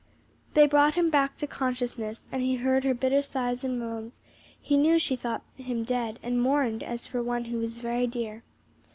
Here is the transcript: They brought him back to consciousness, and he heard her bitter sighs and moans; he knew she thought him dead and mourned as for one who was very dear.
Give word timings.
They 0.55 0.65
brought 0.65 0.95
him 0.95 1.11
back 1.11 1.37
to 1.37 1.45
consciousness, 1.45 2.25
and 2.31 2.41
he 2.41 2.55
heard 2.55 2.83
her 2.85 2.95
bitter 2.95 3.21
sighs 3.21 3.63
and 3.63 3.77
moans; 3.77 4.19
he 4.59 4.75
knew 4.75 4.97
she 4.97 5.15
thought 5.15 5.43
him 5.57 5.83
dead 5.83 6.17
and 6.23 6.41
mourned 6.41 6.81
as 6.81 7.05
for 7.05 7.21
one 7.21 7.45
who 7.45 7.59
was 7.59 7.77
very 7.77 8.07
dear. 8.07 8.41